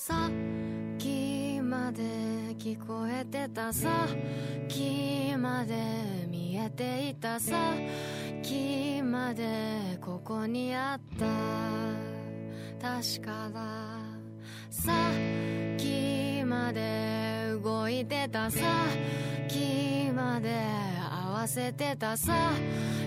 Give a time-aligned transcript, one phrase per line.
[0.00, 2.02] さっきまで
[2.56, 4.06] 聞こえてたさ。
[4.06, 5.74] っきまで
[6.28, 7.56] 見えていたさ。
[8.38, 11.26] っきまでここにあった。
[12.80, 13.60] 確かだ。
[14.70, 14.92] さ。
[15.74, 18.60] っきまで動いてたさ。
[19.46, 20.54] っきまで
[21.10, 22.52] 合わせてたさ。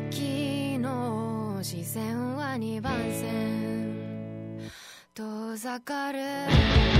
[0.08, 4.00] っきの視線は二番線。
[5.51, 6.91] Cause I.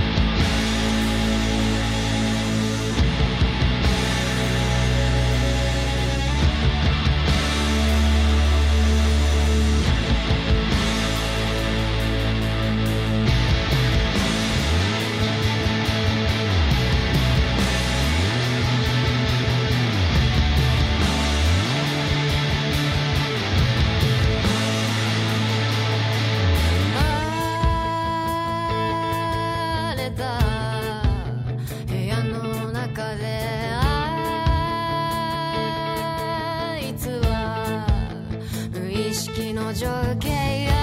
[39.80, 40.81] your chaos.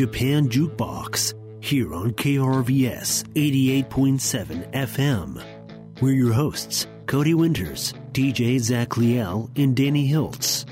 [0.00, 5.44] Japan Jukebox here on KRVS 88.7 FM.
[6.00, 10.64] We're your hosts, Cody Winters, DJ Zach Liel, and Danny Hiltz.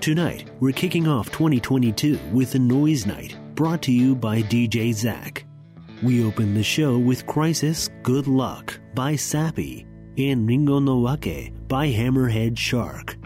[0.00, 5.44] Tonight, we're kicking off 2022 with a Noise Night brought to you by DJ Zach.
[6.02, 11.88] We open the show with Crisis Good Luck by Sappy and Ringo no Wake by
[11.88, 13.18] Hammerhead Shark.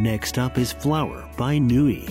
[0.00, 2.08] Next up is Flower by Nui.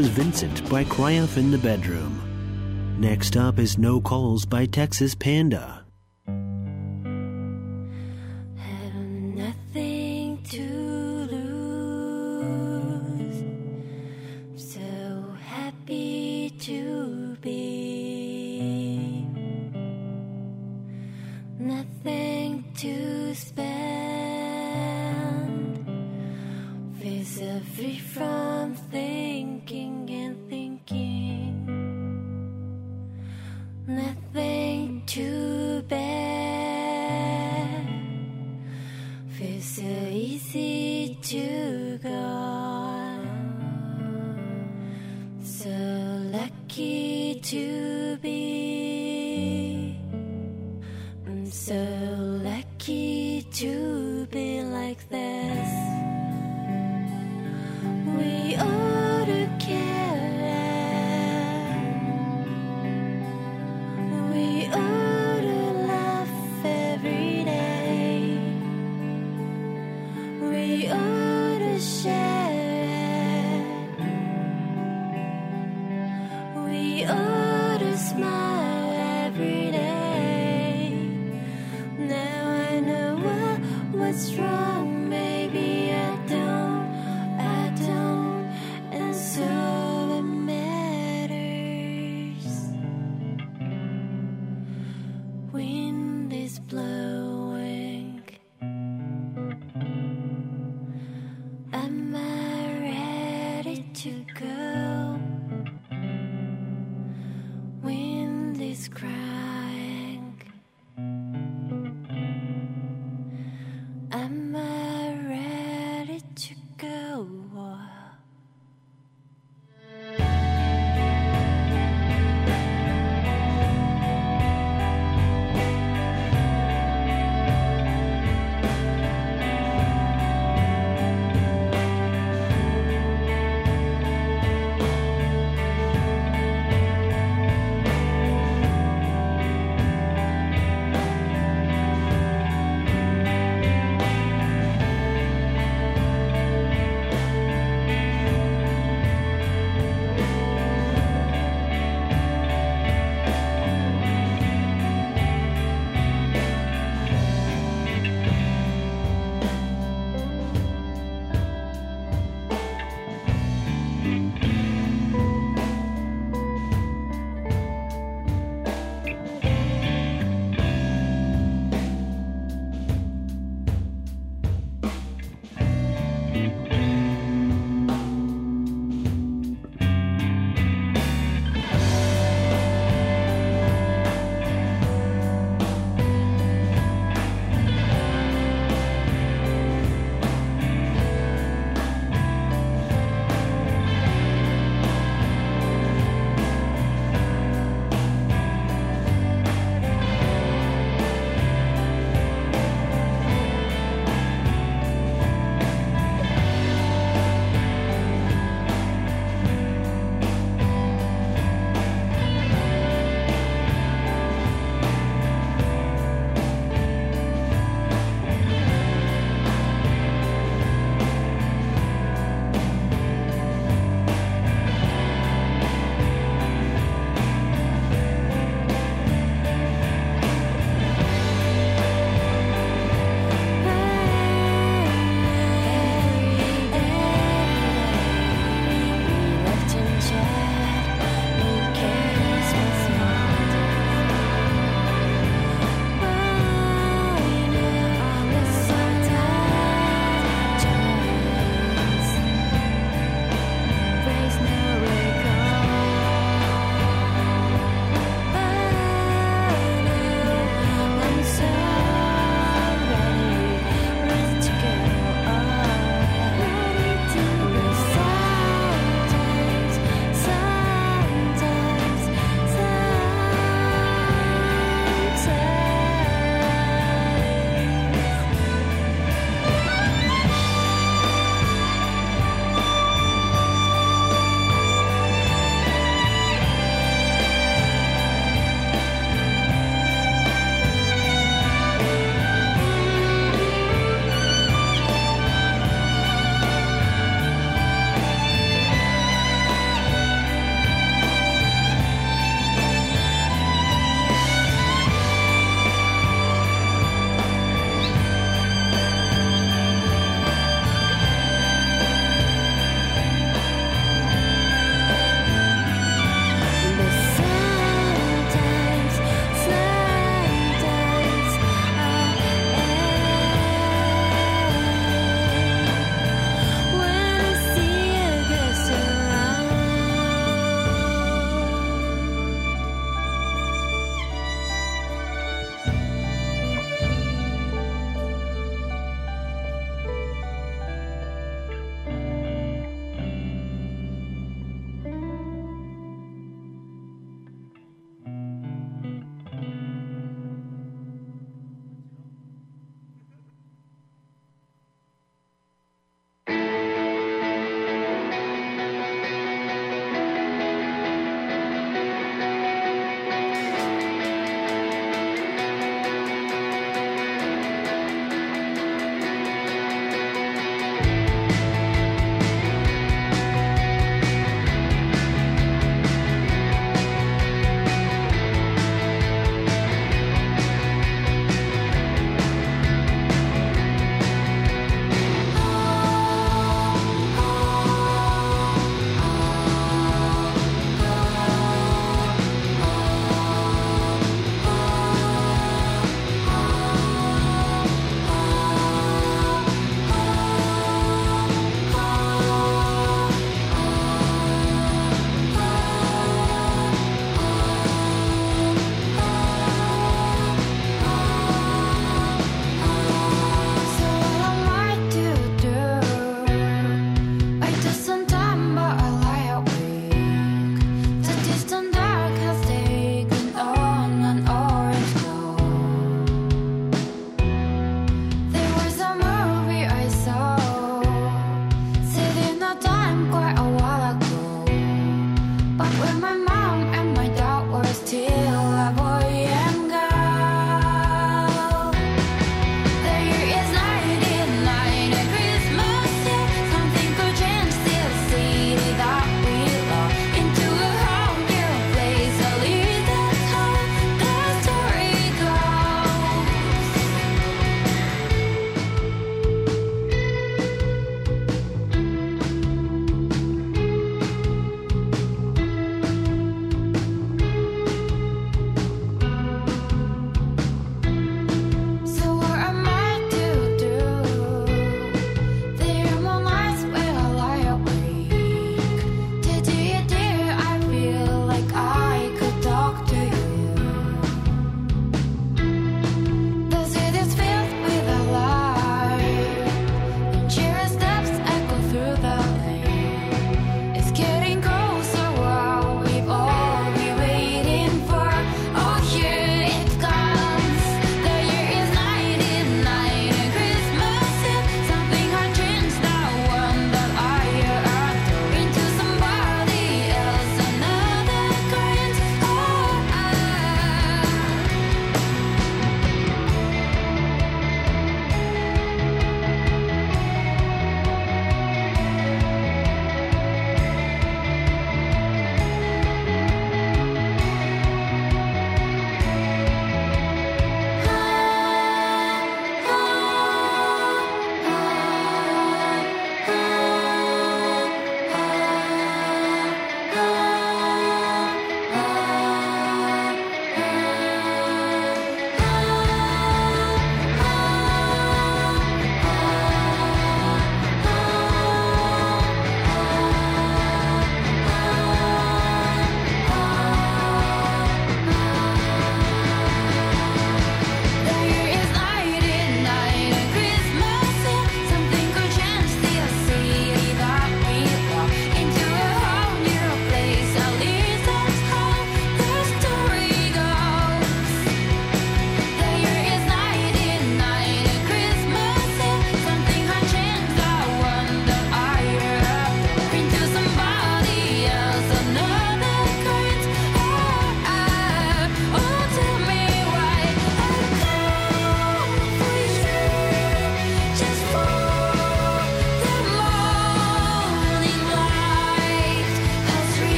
[0.00, 2.96] Was Vincent by Cry Off in the Bedroom.
[2.98, 5.79] Next up is No Calls by Texas Panda.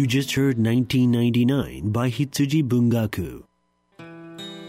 [0.00, 3.42] You just heard 1999 by Hitsuji Bungaku.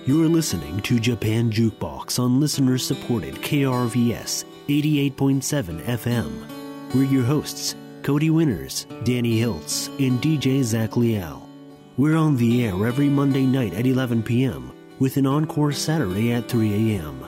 [0.05, 6.93] You're listening to Japan Jukebox on listener supported KRVS 88.7 FM.
[6.93, 11.47] We're your hosts, Cody Winters, Danny Hiltz, and DJ Zach Liao.
[11.95, 14.73] We're on the air every Monday night at 11 p.m.
[14.99, 17.25] with an encore Saturday at 3 a.m.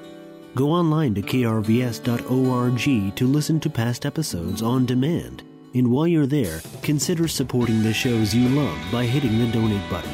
[0.56, 5.44] Go online to krvs.org to listen to past episodes on demand.
[5.76, 10.14] And while you're there, consider supporting the shows you love by hitting the donate button.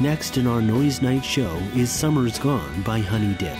[0.00, 3.56] Next in our Noise Night show is Summer's Gone by Honey Dip.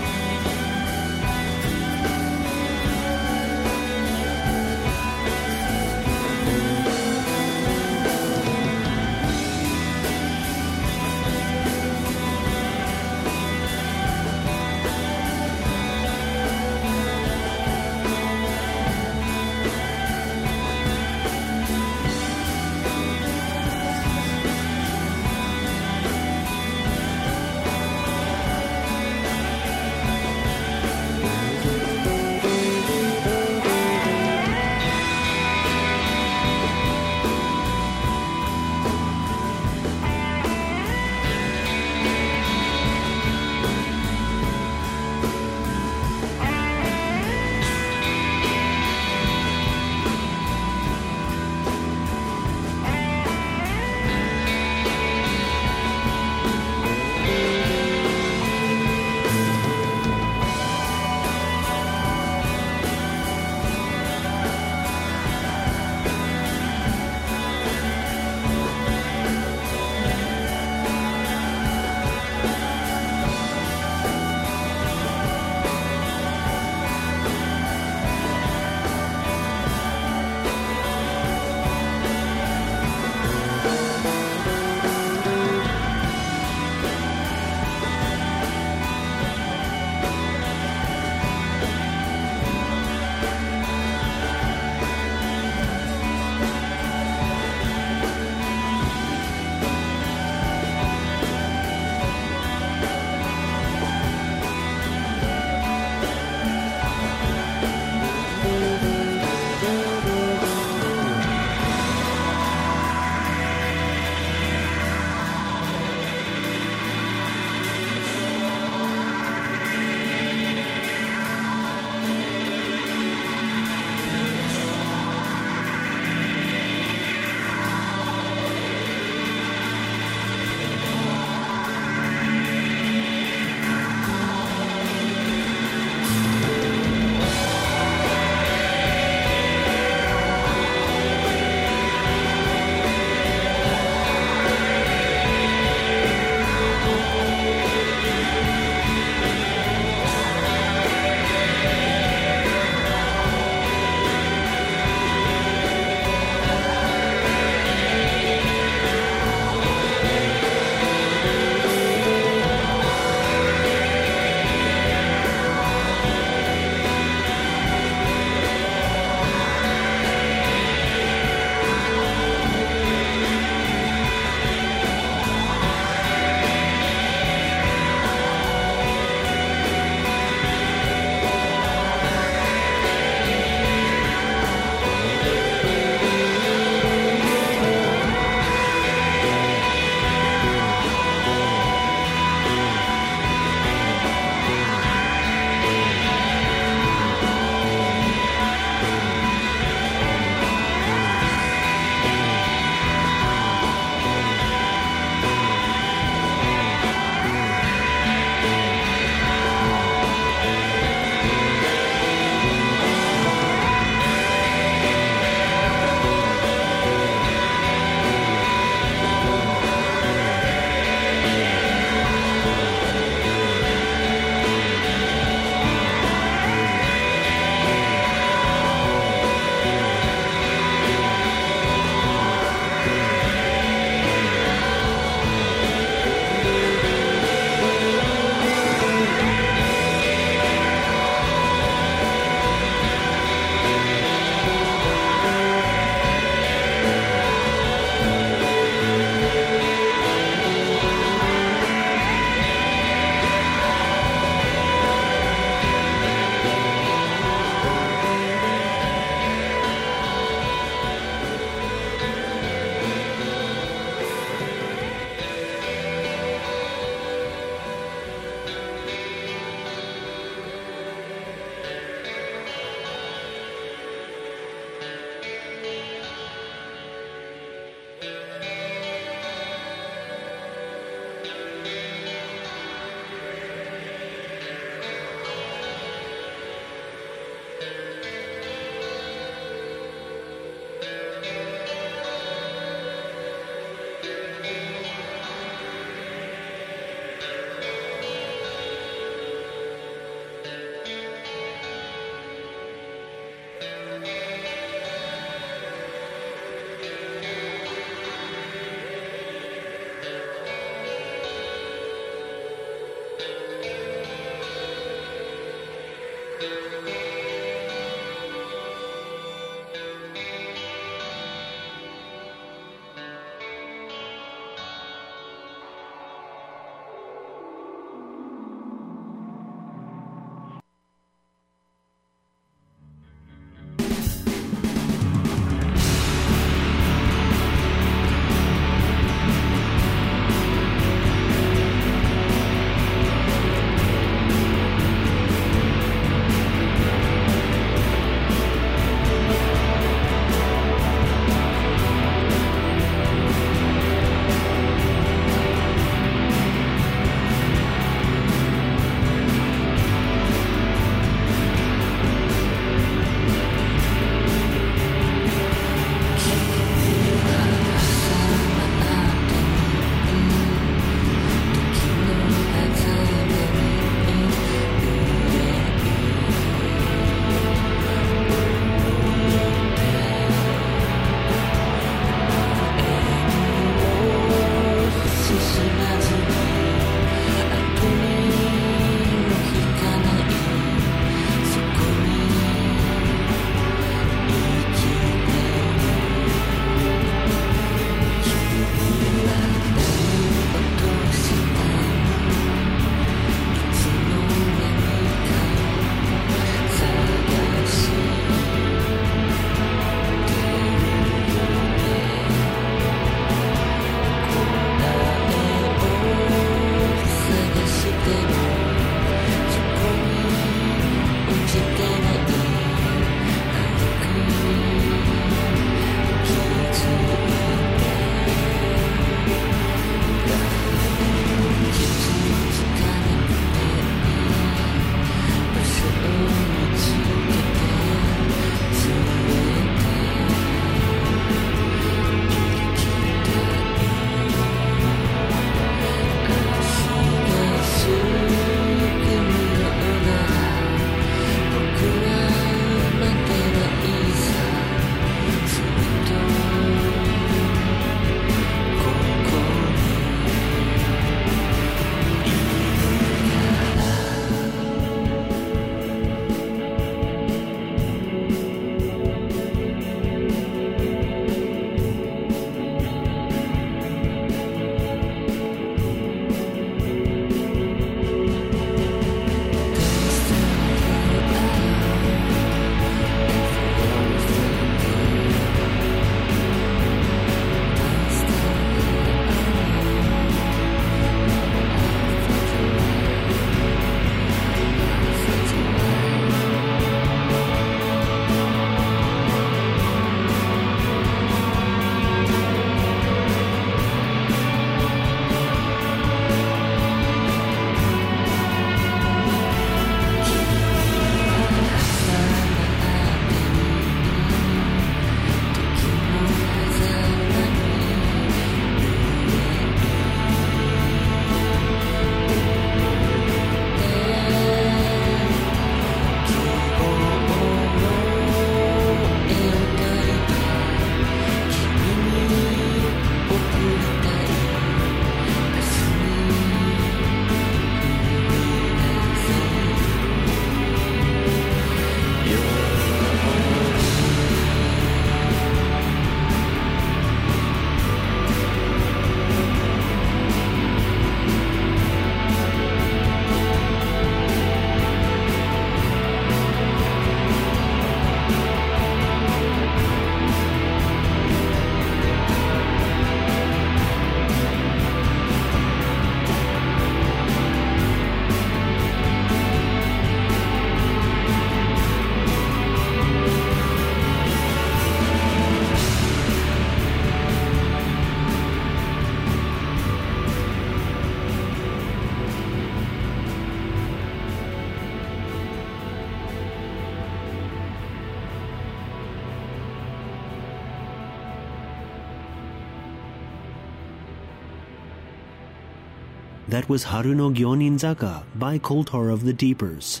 [596.62, 600.00] That was Haruno Gyonin Zaka by Coaltar of the Deepers.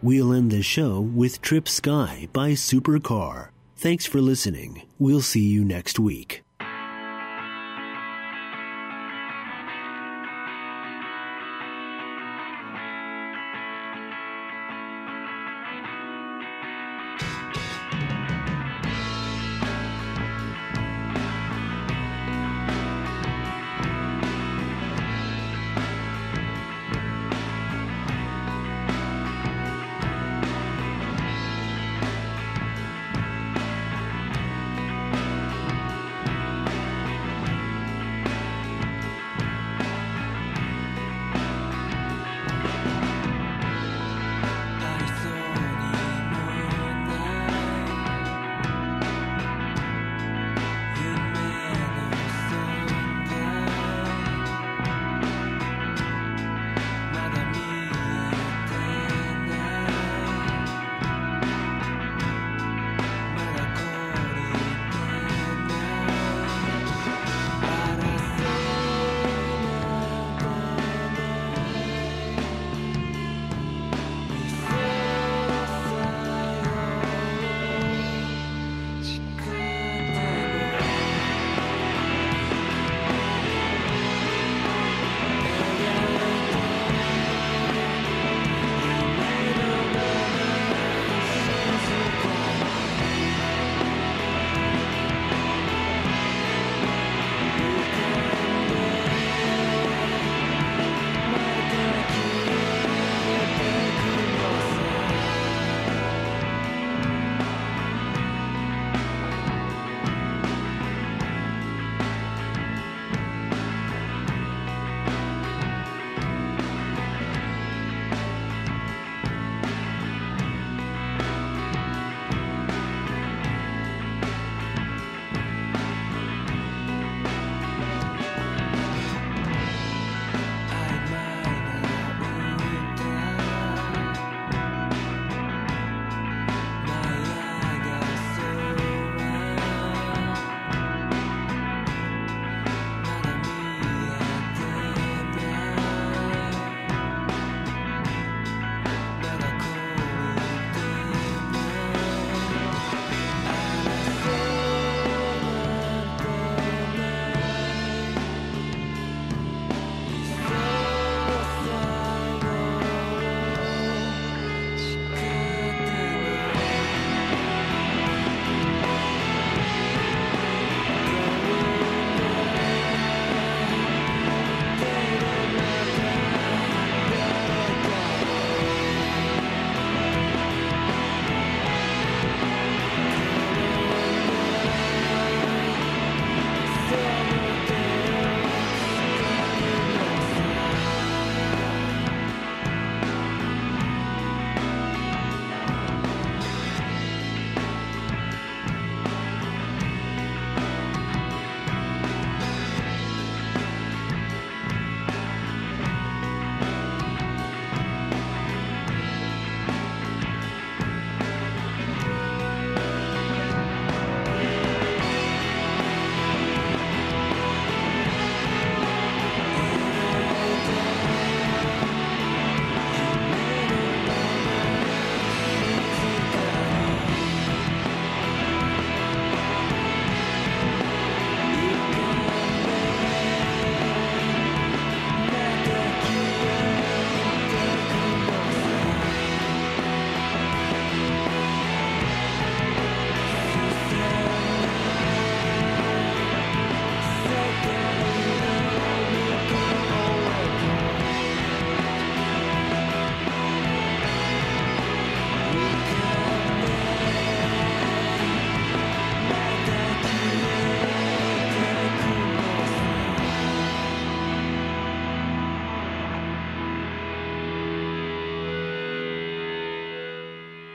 [0.00, 3.50] We'll end the show with Trip Sky by Supercar.
[3.76, 4.84] Thanks for listening.
[4.98, 6.44] We'll see you next week.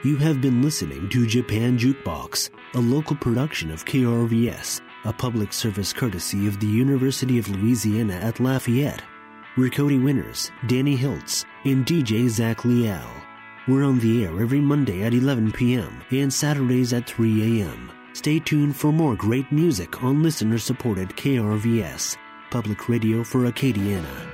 [0.07, 5.91] You have been listening to Japan Jukebox, a local production of KRVS, a public service
[5.91, 9.03] courtesy of the University of Louisiana at Lafayette.
[9.57, 13.05] We're Cody Winters, Danny Hiltz, and DJ Zach Liel.
[13.67, 16.01] We're on the air every Monday at 11 p.m.
[16.11, 17.91] and Saturdays at 3 a.m.
[18.13, 22.15] Stay tuned for more great music on listener supported KRVS,
[22.49, 24.26] public radio for Acadiana.